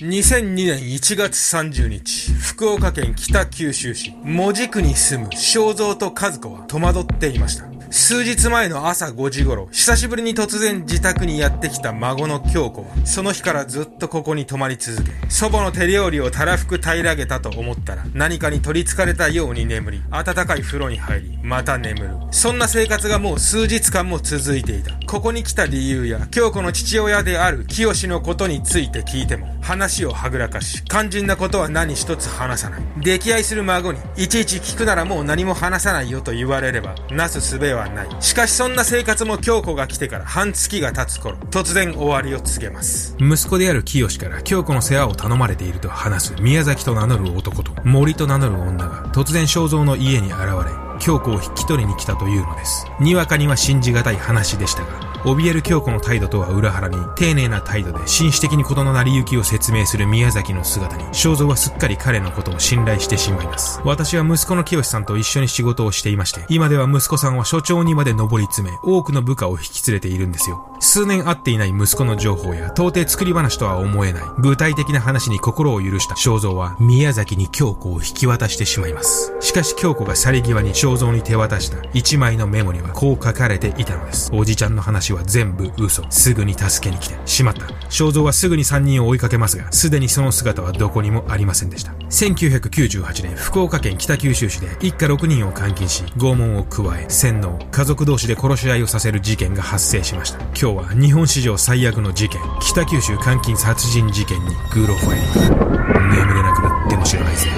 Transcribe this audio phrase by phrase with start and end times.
[0.00, 7.77] 2002年1月30日、福岡県北九州市、門司区に住む正蔵と和子は戸惑っていました。
[7.90, 22.10] 数日前の朝5時頃、久しぶりに突然自宅にやってきた孫の京子は、その日からずっとここに泊まり続け、祖母の手料理をたらふく平らげたと思ったら、何かに取り憑かれたように眠り、暖かい風呂に入り、また眠る。
[22.30, 24.94] そんな生活がもう数日間も続いていた。
[25.06, 32.82] ここに来た理由や、京子の父親である清のことについて聞いても、話をはぐらかし、肝心なことは何一つ話さない。
[33.00, 38.08] 溺愛する孫に、いちいち聞くならもう何も話さないよと言われれば、なすすべははない。
[38.20, 43.16] しかしそんな生活も京子が来てから半月が経つ頃、突然終わりを告げます。
[43.18, 52.86] 息子である清から京子の世話を頼まれていると話す宮崎と名乗る男と森と名乗る女が突然正蔵の家に現れ、京子を引き取りに来たというのです。
[53.00, 63.80] にわかには信じがたい話でしたが、怯える京子の態度とは裏腹に、丁寧な態度で紳士的に事の成り行きを説明する宮崎の姿に、正蔵はすっかり彼のことを信頼してしまいます。
[63.84, 70.64] 私は息子の清さんと一緒に仕事をしていまして、今では息子さんは所長にまで上り詰め、多くの部下を引き連れているんですよ。
[70.80, 79.32] 数年会っていない息子の情報や、到底作り話とは思えない、具体的な話に心を許した正蔵は、宮崎に京子を引き渡してしまいます。
[79.40, 84.30] しかし京子が去り際に正蔵に手渡した一枚のメモにはこう書かれていたのです。
[84.32, 86.02] おじちゃんの話は全部嘘。
[86.10, 87.16] すぐに助けに来て。
[87.24, 87.66] しまった。
[87.88, 91.92] 正蔵はすぐに3人を追いかけますが、すでにその姿はどこにもありませんでした。
[92.10, 100.38] 1998年、福岡県北九州市で一家6人を監禁し、拷問を加え、洗脳、家族同士で殺し合いをさせる事件が発生しました。
[100.38, 105.68] 今日は日本史上最悪の事件、北九州監禁殺人事件にグロファイリング。
[106.10, 107.48] 眠れなくなっても知らないぜ。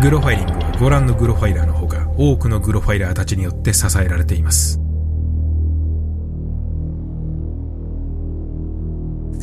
[0.00, 4.83] グロファイリングはご覧のグロファイラーのほか多くのグロファイラーたちによって支えられています。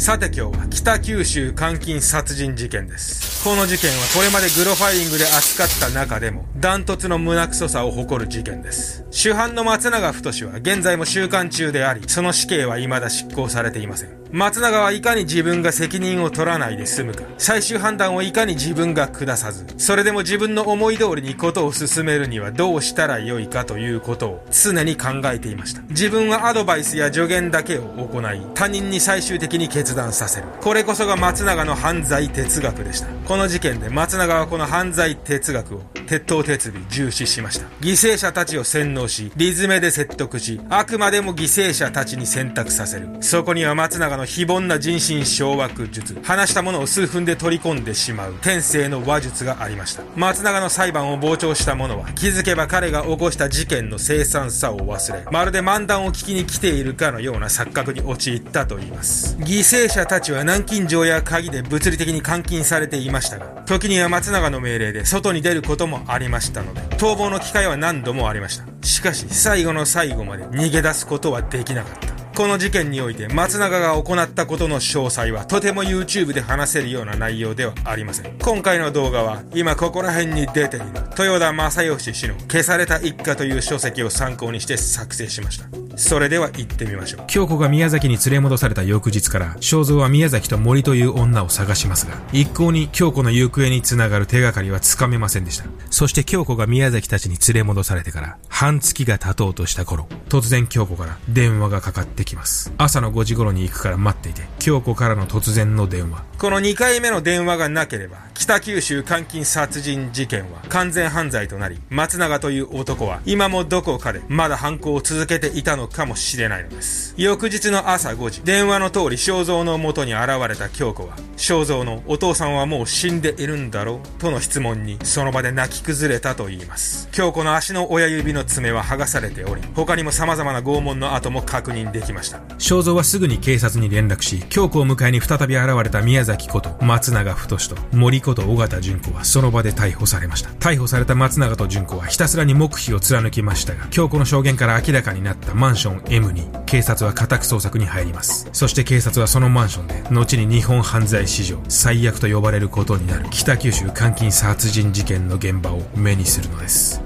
[0.02, 3.44] さて今日は北九州監禁殺人事件です。
[3.44, 9.06] この事件はこれまでグロファイリングで扱った中でもダントツの胸クソさを誇る事件です。
[9.12, 14.22] 主犯の松永太は現在も収監中であり、その死刑は未だ執行されていません。
[14.31, 25.81] 松永はいかに自分が責任を取らないで済むか、最終判断をいかに自分が下さず、それでも自分の思い通りにことを進めるにはどうしたらよいかということを常に考えていました。
[25.89, 30.47] 自分はアドバイスや助言だけを行い、他人に最終的に決断させる。
[30.62, 33.07] これこそが松永の犯罪哲学でした。
[33.28, 37.67] この事件で松永はこの犯罪哲学を鉄頭鉄尾重視しました。
[37.79, 43.07] 犠牲者たちを洗脳し、リズメで説得し、あくまでも犠牲者たちに選択させる。
[43.22, 50.03] そこには松永の非凡な人心掌握術、話したものを数分で取り込んでしまう天性の話術がありました。
[50.17, 59.38] 松永の裁判を傍聴した者は、気づけば彼が起こした事件の凄惨さを忘れ、まるで漫談を聞きに来ているかのような錯覚に陥ったと言います。
[59.38, 68.66] 犠牲者たちは南京錠や鍵で物理的に監禁されていましたが、時には松永の命令で外に出ることもありましたので、逃亡の機会は何度もありました。
[68.85, 72.20] しかし、最後の最後まで逃げ出すことはできなかった。
[72.41, 78.35] この事件において松永が行ったことの詳細はとても YouTube で話せるような内容ではありません。
[78.40, 80.88] 今回の動画は今ここら辺に出ている
[81.19, 85.68] 豊田正義氏の消された一家という書籍を参考にして作成しました。
[85.97, 87.25] それでは行ってみましょう。
[87.28, 95.66] 京子が宮崎に連れ戻された翌日から正蔵は宮崎と森という女を探しますが一向に京子の行方につながる手がかりはつかめませんでした。
[95.91, 102.74] そして京子が宮崎たちに連れ戻されてから半月が経とうとした頃突然京子から電話がかかってってきます。
[102.78, 106.24] 朝の5時頃に行くから待っていて、京子からの突然の電話。
[106.40, 117.13] この2回目の電話がなければ、北九州監禁殺人事件は完全犯罪となり、松永という男は今もどこかでまだ犯行を続けていたのかもしれないのです。
[117.18, 127.09] 翌日の朝5時、電話の通り正蔵の元に現れた京子は、正蔵のお父さんはもう死んでいるんだろうとの質問にその場で泣き崩れたと言います。
[127.12, 132.41] 京子の足の親指の爪は剥がされており、他にも様々な拷問の跡も確認できました。
[132.57, 140.50] 正蔵はすぐに警察に連絡し、京子を迎えに再び現れた宮崎こと松永太と森子こと尾形純子はその場で逮捕されました。
[140.51, 148.48] 逮捕された松永と純子はひたすらに黙秘を貫きましたが、京子の証言から明らかになったマンション M に警察は家宅捜索に入ります。
[148.54, 157.01] そして警察はそのマンションで、後に日本犯罪史上最悪と呼ばれることになる北九州監禁殺人事件の現場を目にするのです。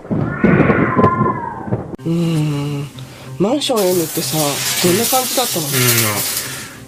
[1.99, 2.11] うー
[2.83, 2.87] ん。
[3.39, 5.71] マンション M ってさ、どんな感じだったの、うん、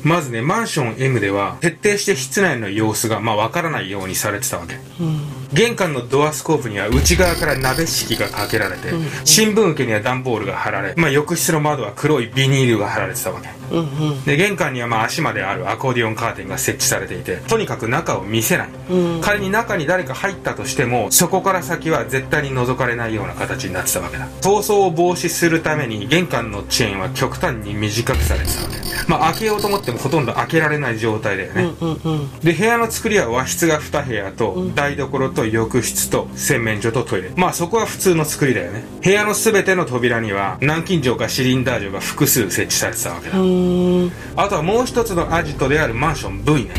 [0.03, 4.75] まずね、マンション M では、徹底して室内の様子が、まあ、わからないようにされてたわけ。
[4.99, 8.89] うん玄関のドアスコープには内側から鍋敷きがかけられて、
[9.23, 13.49] 新聞受けには段ボールが貼られ、まあ、浴室の窓は黒いビニールが貼られてたわけ。
[13.71, 18.69] うんうんで、玄関にはまあ足まであるアコーディオンカーテンが設置されていて、とにかく中を見せない。
[18.89, 24.27] うん仮に中に誰か入ったとしても、そこから先は絶対に覗かれないような形になってたわけだ。
[24.41, 28.77] 逃走を防止するために、玄関のチェーンは極端に短くされてたわけ。
[29.07, 31.71] まあ、開けようと思ってもほとんど開けられない状態だよね。
[31.81, 37.31] うんうんで、部屋の作りは和室が2部屋と、台所と浴室と洗面所とトイレ。
[37.35, 38.83] まあそこは普通の作りだよね。
[39.03, 43.39] 部屋の全ての扉には、南京錠かシリンダー錠が複数設置されてたわけだ。
[43.39, 46.71] うんあとはもう一つのアジトであるマンション V ね。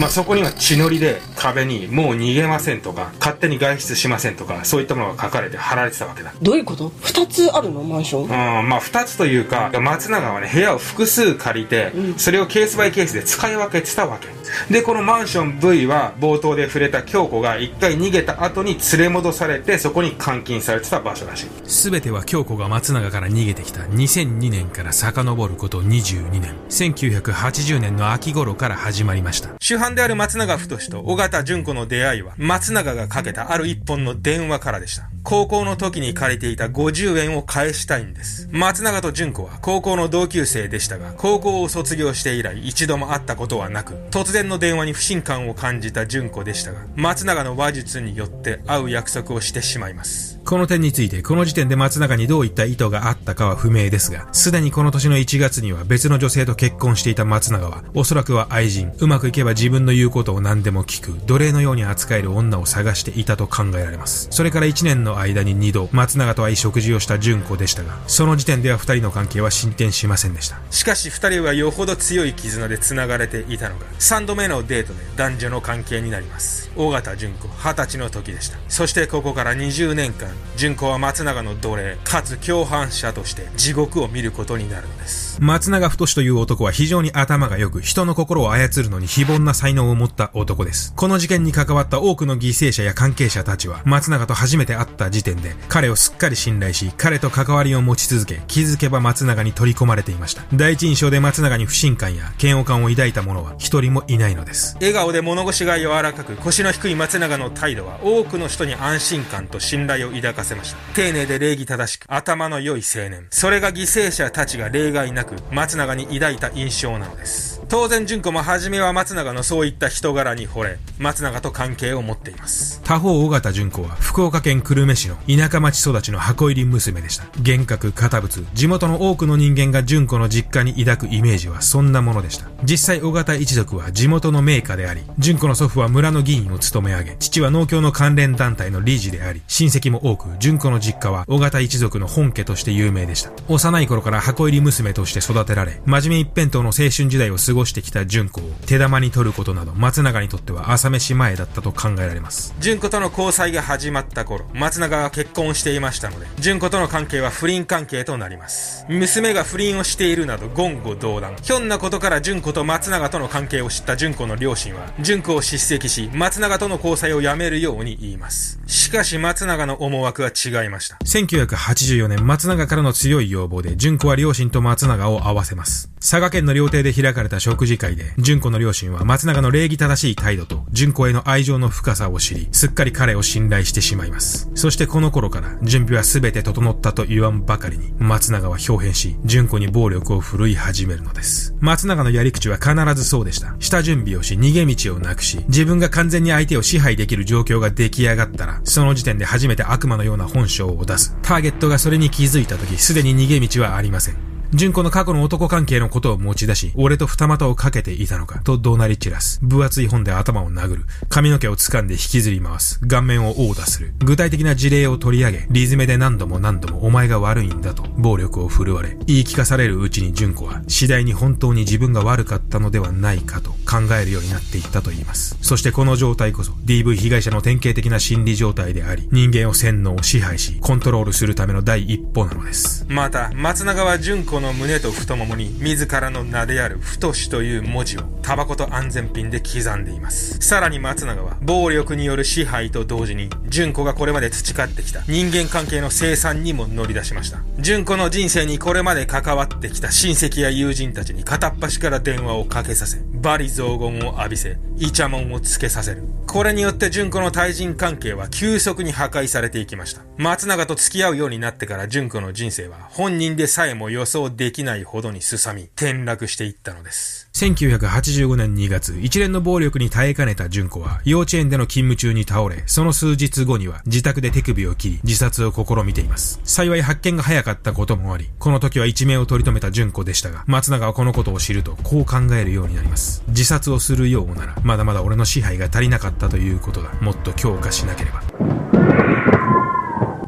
[0.00, 6.32] まあそこには血のりで壁にもう逃げませんとか、勝手に外出しませんとか、そういったものが書かれて貼られてたわけだ。
[6.40, 6.92] どういうこと？
[7.00, 7.82] 二つあるの？
[7.82, 8.28] マンションうん、
[8.68, 14.28] まあ二つというか、松永はね、部屋を複数借りて、それをケースバイケースで使い分けてたわけ。
[14.70, 21.46] で、このマンション V は冒頭で触れた京子が一回逃げた後に連れ戻されて、そこに監禁されてた場所らしい。
[21.64, 26.54] すべては京子が松永から逃げてきた2002年から遡ること22年。
[26.68, 29.50] 1980年の秋頃から始まりました。
[29.60, 35.08] 主犯である松永太と尾形純子の出会いは、松永がかけたある一本の電話からでした。
[35.22, 38.48] 高校の時に借りていた50円を返したいんです。
[38.52, 50.35] 松永と純子は高校の同級生でしたが、高校を卒業して以来一度も会ったことはなく、突然の電話に不信感を感じた純子でしたが、松永の話術によって会う約束をしてしまいます。
[50.46, 64.28] この点について、この時点で松永にどういった意図があったかは不明ですが、すでにこの年の1月には別の女性と結婚していた松永は、おそらくは愛人、うまくいけば自分の言うことを何でも聞く、奴隷のように扱える女を探していたと考えられます。
[64.30, 70.60] それから1年の間に2度、松永と会い食事をした純子でしたが、その時点では2人の関係は進展しませんでした。
[70.70, 76.70] しかし二人はよほど強い絆で繋がれていたのが、三度目のデートで男女の関係になります。
[76.76, 78.58] 尾形純子、二十歳の時でした。
[78.68, 85.26] そしてここから20年間、純子は松永の奴隷、かつ共犯者として地獄を見ることになるのです。
[85.40, 90.94] 松永太という男は非常に頭が良く、人の心を操るのに非凡な才能を持った男です。
[90.96, 100.42] この事件に関わった多くの犠牲者や関係者たちは、松永と初めて会った時点で、彼をすっかり信頼し、彼と関わりを持ち続け、気づけば松永に取り込まれていました。
[100.54, 104.76] 第一印象で松永に不信感や嫌悪感を抱いた者は一人もいないのです。
[104.80, 110.78] 笑顔で物腰が柔らかく、腰の低い松永の態度は多くの人に安心感と信頼を抱開かせました。
[110.94, 113.26] 丁寧で礼儀正しく、頭の良い青年。
[113.30, 117.62] それが犠牲者たちが例外なく、松永に抱いた印象なのです。
[117.68, 122.80] 当然純子も初めは松永のそういった人柄に惚れ、松永と関係を持っています。
[122.84, 127.24] 他方、尾形純子は福岡県久留米市の田舎町育ちの箱入り娘でした。
[127.38, 132.46] 幻覚、堅物、地元の多くの人間が純子の実家に抱くイメージはそんなものでした。
[132.62, 143.32] 実際、尾形一族は地元の名家であり、純子の祖父は村の議員を務め上げ、父は農協の関連団体の理事であり、親戚も多く、純子の実家は尾形一族の本家として有名でした。
[143.48, 152.54] 幼い頃から箱入り娘として育てられ、真面目一辺倒の青春時代を過ごしてきた純子を手玉に取ることなど、松永にとっては朝飯前だったと考えられます。
[152.58, 158.84] 純子との交際が始まった頃、松永は結婚していましたので、純子との関係は不倫関係となります。
[158.88, 161.36] 娘が不倫をしているなど言語道断。
[161.42, 168.60] ひょんなことから純子と松永との関係を知った純子の両親は、純子を叱責し、松永との交際をやめるように言います。
[168.66, 170.96] しかし松永の思惑は違いました。
[171.04, 175.90] 1984年、松永からの強い要望で、純子は両親と松永を合わせます。
[176.00, 184.50] 佐賀県の料亭で開かれた食事会で、純子の両親は松永の礼儀正しい態度と、純子への愛情の深さを知り、すっかり彼を信頼してしまいます。
[184.56, 191.54] そしてこの頃から、準備は全て整ったと言わんばかりに、松永は表変し、純子に暴力を振るい始めるのです。
[191.60, 193.54] 松永のやり口は必ずそうでした。
[193.60, 201.16] 下準備をし、逃げ道をなくし、自分が完全に相手を支配できる状況が出来上がったら、その時点で初めて悪魔のような本性を出す。
[201.22, 204.35] ターゲットがそれに気づいた時、すでに逃げ道はありません。
[204.52, 209.40] 純子の過去の男関係のことを持ち出し、俺と二股をかけていたのか、と怒鳴り散らす。
[209.42, 210.84] 分厚い本で頭を殴る。
[211.08, 212.80] 髪の毛を掴んで引きずり回す。
[212.86, 213.94] 顔面を殴打する。
[213.98, 225.36] 具体的な事例を取り上げ、リズメで何度も何度もお前が悪いんだと、暴力を振るわれ、言い聞かされるうちに純子は、次第に本当に自分が悪かったのではないかと考えるようになっていったと言います。
[225.42, 232.86] そしてこの状態こそ、DV 被害者の典型的な心理状態であり、人間を洗脳、支配し、コントロールするための第一歩なのです。
[232.88, 240.38] また、松永は純子の胸と太ももに自らの名である太しという文字をタバコと安全ピンで刻んでいます。
[240.40, 247.38] さらに松永は暴力による支配と同時に純子がこれまで培ってきた人間関係の生産にも乗り出しました。
[247.58, 256.02] 純子の人生にこれまで関わってきた親戚や友人たちに片っ端から電話をかけさせ、バリ雑言を浴びせ、イチャモンをつけさせる。
[256.26, 260.02] これによって純子の対人関係は急速に破壊されていきました。
[260.18, 267.28] 松永と付き合うようになってから純子の人生は本人でさえも予想できないほどにすさみ、転落していったのです。
[267.34, 276.40] 1985年2月、一連の暴力に耐えかねた純子は幼稚園での勤務中に倒れ、その数日後には自宅で手首を切り、自殺を試みています。
[276.44, 283.22] 幸い発見が早かったこともあり、この時は一命を取り留めた純子でしたが、松永はこのことを知るとこう考えるようになります。
[283.28, 286.92] 自殺をするようなら、まだまだ俺の支配が足りなかったということだ。
[287.00, 288.22] もっと強化しなければ。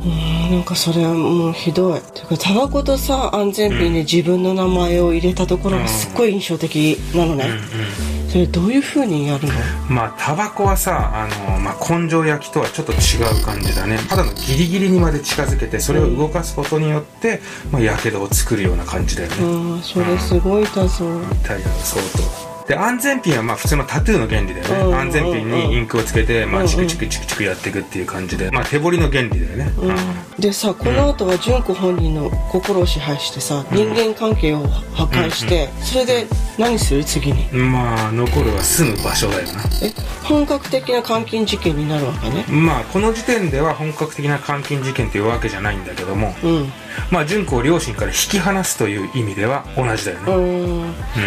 [0.00, 2.00] うんなんかそれはもうひどい。
[2.00, 9.54] ていうかタバコとさ安全ピンで自分の名前を入れたところがすっごい印象的なのね、うんうん、それどういうふうにやるの？
[9.90, 12.96] まあタバコはさあの、まあ、根性焼きとはちょっと違
[13.40, 13.96] う感じだね。
[14.08, 17.40] 肌のギリギリにまで近づけてそれを動かすことによって、
[17.72, 19.36] まあ、やけどを作るような感じだよね。
[19.44, 19.46] う
[19.78, 22.02] んそれすごい痛そう、痛いだろ相
[22.42, 29.96] 当で安全ピンはまあ普通のタトゥーの原理だよね、うん、安全ピンにインクをつけて、まあ、チクチクチクチクやっていくっていう感じで、まあ、手彫りの原理だよね、うん、
[30.38, 36.26] でさこの後は純子本人の心を支配してさ、人間関係を破壊して、それで
[36.58, 37.48] 何する次に？
[37.52, 39.62] まあ残るは住む場所だよな。
[39.82, 39.92] え
[40.24, 42.44] 本格的な監禁事件になるわけね。
[42.48, 46.72] まあこの時点では本格的な監禁事件というわけじゃないんだけども、うん、
[47.10, 50.32] まあ純子を両親から引き離すという意味では同じだよね。
[50.32, 50.80] うん、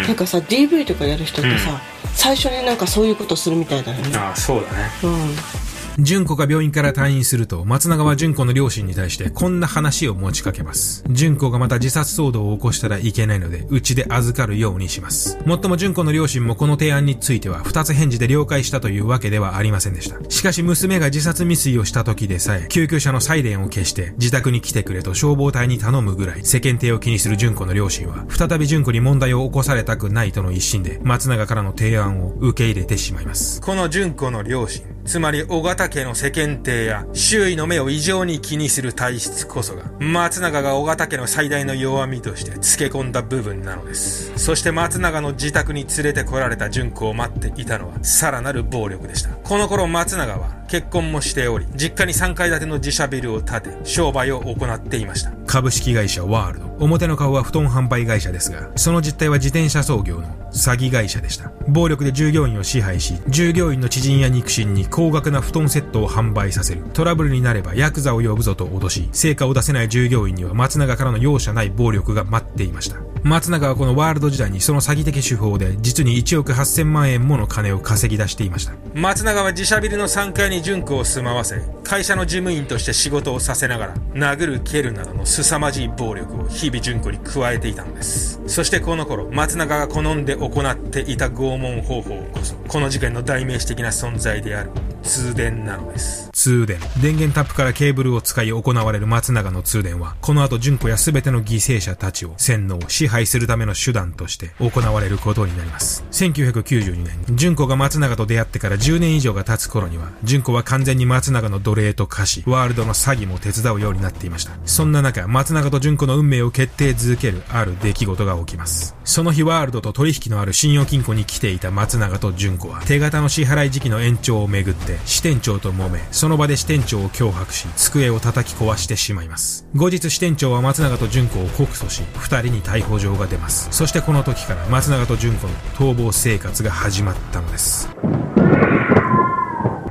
[0.07, 1.81] なんかさ DV とかやる人ってさ、
[2.13, 4.17] 最初になんかそういうことするみたいだよね。
[4.17, 4.89] ああそうだね。
[5.03, 5.70] うん
[6.03, 11.03] 純子が病院から退院すると、松永は純子の両親に対してこんな話を持ちかけます。
[11.09, 15.37] 純子がまた自殺騒動を起こしたらいけないので、うちで預かるようにします。
[15.45, 20.17] もっとも純子の両親もこの提案については二つ返事で了解したというわけではありませんでした。
[20.29, 33.61] しかし娘が自殺未遂をした時でさえ、救急車のサイレンを消して自宅に来てくれと消防隊に頼むぐらい世間体を気にする純子の両親は、再び純子に問題を起こされたくないとの一心で、松永からの提案を受け入れてしまいます。
[33.61, 55.33] この純子の両親、つまり小型家の世間体や周囲の目を異常に気にする体質こそが松永が小型家の最大の弱みとして付け込んだ部分なのですそして松永の自宅に連れてこられた純子を待っていたのはさらなる暴力でしたこの頃松永は結婚もしており、実家に3階建ての自社ビルを建て、商売を行っていました。
[55.45, 56.65] 株式会社ワールド。
[56.79, 61.51] 表の顔は布団販売会社ですが、その実態は自転車操業の詐欺会社でした。
[61.67, 66.83] 暴力で従業員を支配し、従業員の知人や肉親に高額な布団セットを販売させる。
[66.93, 73.10] トラブルになればヤクザを呼ぶぞと脅し、成果を出せない従業員には松永からの容赦ない暴力が待っていました。
[73.23, 78.73] 松永はこのワールド時代にその詐欺的手法で実に1億8000万円もの金を稼ぎ出していました。
[78.95, 88.41] 松永は自社ビルの3階に純子を住まわせ、会社の事務員として仕事をさせながら、殴る蹴るなどの凄まじい暴力を日々純子に加えていたのです。
[88.47, 94.71] そしてこの頃、松永が好んで行っていた拷問方法こそ、この事件の代名詞的な存在である、
[95.03, 96.31] 通電なのです。
[96.33, 96.79] 通電。
[97.01, 106.03] 電源タップからケーブルを使い行われる松永の通電は、この後純子や全ての犠牲者たちを洗脳、支配するための手段として行われることになります。
[106.11, 114.53] 1992年、純子が松永と出会ってから10年以上が経つ頃には、純子は完全に松永の奴隷と化し、ワールドの詐欺も手伝うようになっていました。
[114.65, 118.95] そんな中、松永と純子の運命を決定づけるある出来事が起きます。
[119.03, 129.65] その日ワールドと取引のある信用金庫に来ていた松永と純子は、手形の支払い時期の延長をめぐって、支店長と揉め、その場で支店長を脅迫し、机を叩き壊してしまいます。
[129.75, 133.67] 後日支店長は松永と純子を告訴し、二人に逮捕状が出ます。
[133.71, 137.89] そしてこの時から松永と純子の逃亡生活が始まったのです。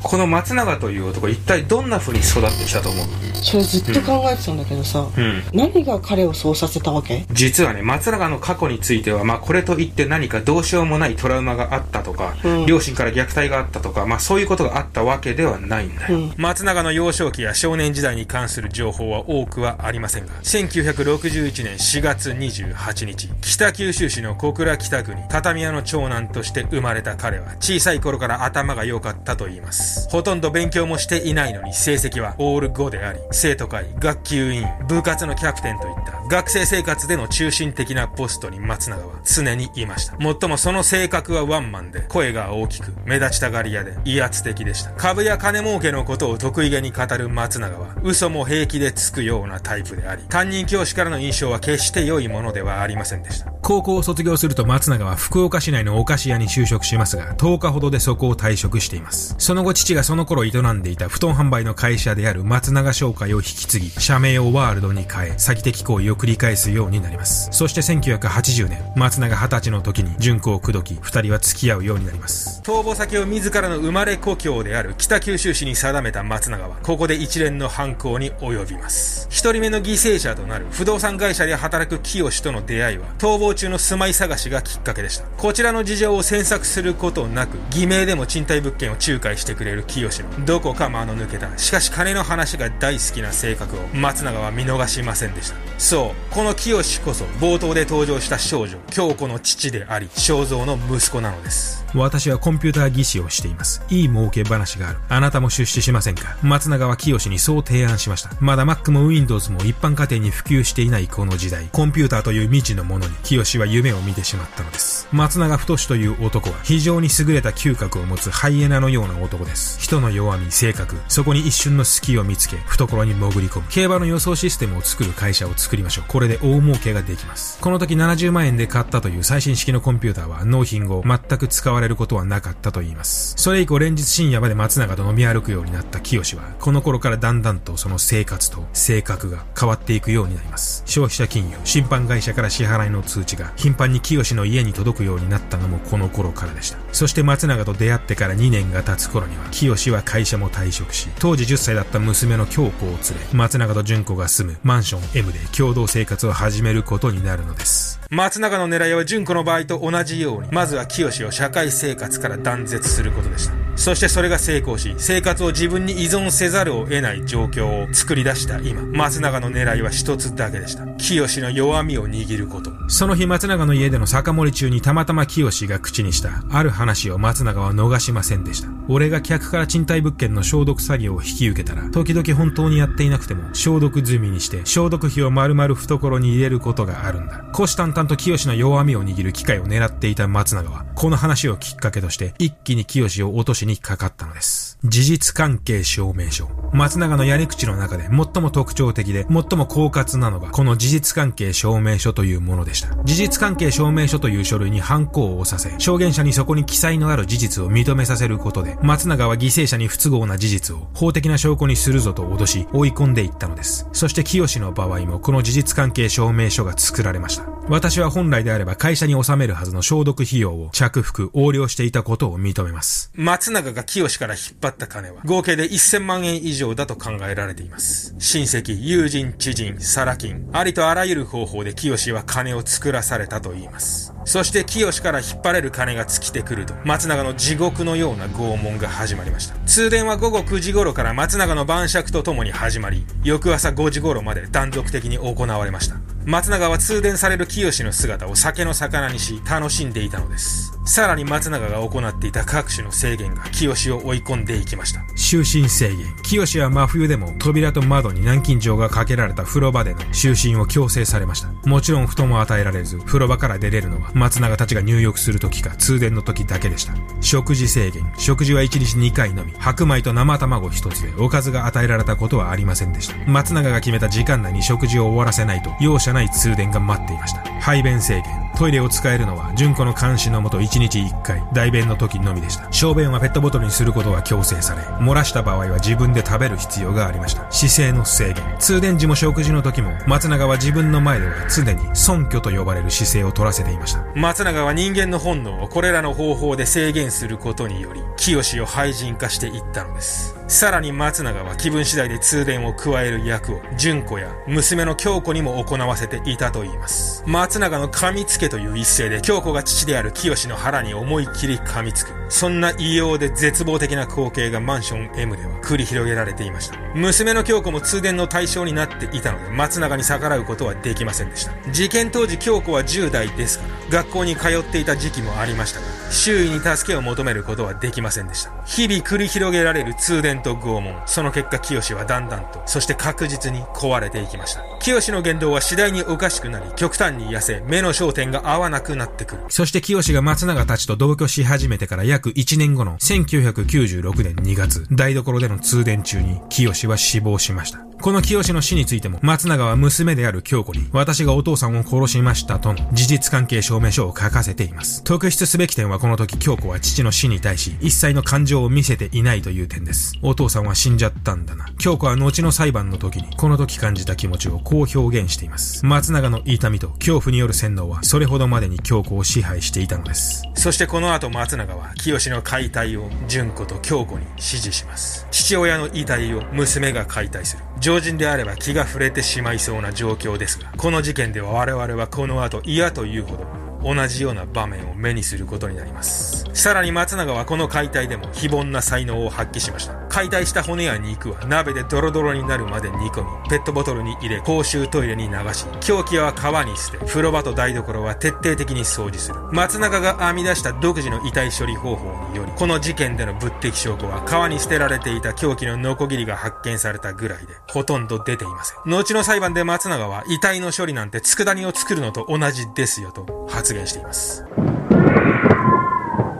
[0.02, 3.06] この松永という男一体どんな風に育ってきたと思う？
[3.42, 7.24] それずっと考えてたんだけどさ、うん、何が彼をそうさせたわけ？
[7.30, 40.16] 実はね松永の過去については、まあ、これといって何かどうしようもないトラウマがあったとか、うん、両親から虐待があったとか、まあ、そういうことがあったわけではないんだよ、うん、松永の幼少期や少年時代に関する情報は多くはありませんが1961年4月28日北九州市の小倉北区に畳屋の長男として生まれた彼は小さい頃から頭が良かったと言いますほとんど勉強もしていないのに成績はオール5であり、生徒会、学級委員、部活のキャプテンといった学生生活での中心的なポストに松永は常にいました。
[40.18, 44.92] もっともその性格はワンマンで、声が大きく、目立ちたがり屋で、威圧的でした。
[44.92, 53.59] 株や金儲けのことを得意げに語る松永は、嘘も平気でつくようなタイプであり、担任教師からの印象は決して良いものではありませんでした。
[53.70, 59.36] 高校を卒業すると松永は福岡市内のお菓子屋に就職しますが、10日ほどでそこを退職しています。
[59.38, 67.48] その後父がその頃営んでいた布団販売の会社である松永商会を引き継ぎ、社名をワールドに変え、詐欺的行為を繰り返すようになります。
[67.52, 72.62] そして1980年、松永20歳の時に純子を口説き、二人は付き合うようになります。
[72.64, 79.28] 逃亡先を自らの生まれ故郷である北九州市に定めた松永は、ここで一連の犯行に及びます。
[79.30, 85.24] 一人目の犠牲者となる不動産会社で働く清との出会いは、逃亡中の住まい探しがきっかけでした。
[85.36, 95.56] こちらの事情を詮索することなく、偽名でも賃貸物件を仲介してくれる清の、どこか間の抜けた、しかし金の話が大好きな性格を、松永は見逃しませんでした。
[95.78, 101.80] そう、この清こそ、冒頭で登場した少女、京子の父であり、正蔵の息子なのです。
[101.92, 103.82] 私はコンピューター技師をしています。
[103.90, 104.98] いい儲け話がある。
[105.08, 106.36] あなたも出資しませんか？
[106.40, 108.30] 松永は清にそう提案しました。
[108.38, 115.08] まだ Mac も Windows も一般家庭に普及していないこの時代、コンピューターという未知のものに清は夢を見てしまったのです。
[115.12, 119.78] 松永太という男は非常に優れた嗅覚を持つハイエナのような男です。
[119.80, 123.66] 人の弱み、性格、そこに一瞬の隙を見つけ、懐に潜り込む。
[123.68, 126.04] 競馬の予想システムを作る会社を作りましょう。
[126.08, 127.58] これで大儲けができます。
[127.60, 133.34] この時70万円で買ったという最新式のコンピューターは納品後全く使われることはなかったと言います。
[133.36, 140.82] それ以降連日深夜まで松永と飲み歩くようになった清は、この頃からだんだんとその生活と性格が変わっていくようになります。
[140.86, 146.78] 消費者金融、審判会社から支払いの通知が頻繁に清の家に届くようになったのもこの頃からでした。
[146.92, 153.00] そして松永と出会ってから2年が経つ頃には、清は会社も退職し、当時10歳だった娘の京子を連れ、
[153.32, 158.00] 松永と純子が住むマンション M で共同生活を始めることになるのです。
[158.10, 163.59] 松永の狙いは純子の場合と同じように、まずは清を社会生活から断絶することでした。
[163.76, 170.86] そしてそれが成功し、生活を自分に依存せざるを得ない状況を作り出した今、松永の狙いは一つだけでした。
[170.94, 172.72] 清の弱みを握ること。
[172.88, 178.79] その日松永の家での酒盛り中にたまたま清が口にしたある話を松永は逃しませんでした。
[178.92, 187.44] 俺が客から賃貸物件の消毒作業を引き受けたら、時々本当にやっていなくても消毒済みにして消毒費を丸々懐に入れることがあるんだ。
[187.54, 194.79] 虎視眈々と清の弱みを握る機会を狙っていた松永は、この話をきっかけとして一気に清を落としにかかったのです。
[194.84, 196.48] 事実関係証明書。
[196.72, 202.94] 松永のやり口の中で最も特徴的で最も狡猾なのがこの事実関係証明書というものでした。
[203.04, 213.86] 事実関係証明書という書類に犯行を押させ、証言者にそこに記載のある事実を認めさせることで、松永は犠牲者に不都合な事実を法的な証拠にするぞと脅し、追い込んでいったのです。
[213.92, 217.59] そして清の場合もこの事実関係証明書が作られました。
[217.70, 223.12] 私は本来であれば会社に納めるはずの消毒費用を着服、横領していたことを認めます。
[223.14, 228.16] 松永が清から引っ張った金は合計で1000万円以上だと考えられています。
[228.18, 234.12] 親戚、友人、知人、サラ金、ありとあらゆる方法で清は金を作らされたと言います。
[234.24, 239.54] そして清から引っ張れる金が尽きてくると、松永の地獄のような拷問が始まりました。
[239.66, 246.09] 通電は午後9時頃から松永の晩酌とともに始まり、翌朝5時頃まで断続的に行われました。
[246.26, 250.79] 松永は通電される清の姿を酒の魚にし楽しんでいたのです。
[250.90, 255.02] さらに松永が行っていた各種の制限が清を追い込んでいきました。
[255.14, 256.16] 就寝制限。
[256.24, 261.48] 清は真冬でも扉と窓に南京錠がかけられた風呂場での就寝を強制されました。
[261.64, 266.94] もちろん布団も与えられず、風呂場から出れるのは松永たちが入浴する時か通電の時だけでした。
[267.20, 268.12] 食事制限。
[268.18, 269.52] 食事は1日2回のみ。
[269.58, 273.14] 白米と生卵1つでおかずが与えられたことはありませんでした。
[273.30, 277.44] 松永が決めた時間内に食事を終わらせないと容赦ない通電が待っていました。
[277.60, 278.39] 排便制限。
[278.60, 282.70] トイレを使えるのは、純子の監視のもと1日1回、大便の時のみでした。
[282.70, 287.50] 小便はペットボトルにすることは強制され、漏らした場合は自分で食べる必要がありました。
[287.50, 288.44] 姿勢の制限。
[288.58, 294.04] 通電時も食事の時も、松永は自分の前では常に尊虚と呼ばれる姿勢を取らせていました。
[294.14, 300.39] 松永は人間の本能をこれらの方法で制限することにより、清を廃人化していったのです。
[300.50, 307.22] さらに松永は気分次第で通電を加える役を、純子や娘の京子にも行わせていたと言います。
[307.24, 312.10] 松永の噛みつけという一声で京子が父である清の腹に思いっきり噛みつく。
[312.28, 316.78] そんな異様で絶望的な光景がマンション M では繰り広げられていました。
[316.94, 321.52] 娘の京子も通電の対象になっていたので松永に逆らうことはできませんでした。
[321.70, 328.50] 事件当時京子は10代ですから、学校に通っていた時期もありましたが、周囲に助けを求めることはできませんでした。
[328.64, 330.94] 日々繰り広げられる通電と拷問。
[331.06, 334.62] その結果、清はだんだんと、そして確実に壊れていきました。
[334.80, 339.42] 清の言動は次第におかしくなり、極端に痩せ、目の焦点が合わなくなってくる。
[339.48, 347.89] そして清が松永たちと同居し始めてから約1年後の1996年2月、台所での通電中に清は死亡しました。
[348.00, 355.04] この清の死についても、松永は娘である京子に、私がお父さんを殺しましたとの事実関係証明書を書かせています。
[355.04, 360.14] 特筆すべき点はこの時京子は父の死に対し、一切の感情を見せていないという点です。
[360.22, 361.66] お父さんは死んじゃったんだな。
[361.78, 365.84] 京子は後の裁判の時に、この時感じた気持ちをこう表現しています。
[365.84, 370.42] 松永の痛みと恐怖による洗脳は、それほどまでに京子を支配していたのです。
[370.54, 375.26] そしてこの後松永は、清の解体を純子と京子に指示します。
[375.30, 377.64] 父親の遺体を娘が解体する。
[377.80, 383.69] 常人であれば気が触れてしまいそうな状況ですが、この事件では我々はこの後嫌というほど。
[383.84, 386.46] 同じような場面を目にすることになります。
[386.52, 389.94] さらに松永はこの解体でも非凡な才能を発揮しました。
[390.08, 399.40] 解体した骨や肉は鍋でドロドロになるまで煮込み、ペットボトルに入れ公衆トイレに流し、凶器は川に捨て、風呂場と台所は徹底的に掃除する。
[399.52, 408.78] 松永が編み出した独自の遺体処理方法により、この事件での物的証拠は川に捨てられていた凶器のノコギリが発見されたぐらいで、ほとんど出ていません。
[408.84, 414.44] 後の裁判で松永は遺体の処理なんて佃煮を作るのと同じですよと発言しています。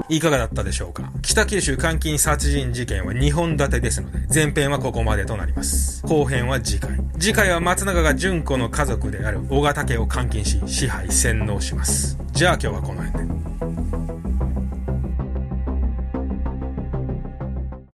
[0.09, 1.13] いかがだったでしょうか？
[1.23, 6.03] 北九州監禁殺人事件は2本立てですので、前編はここまでとなります。
[6.05, 6.99] 後編は次回。
[7.21, 12.19] 次回は松永が純子の家族である小形家を監禁し、支配洗脳します。
[12.33, 13.35] じゃあ今日はこの辺で。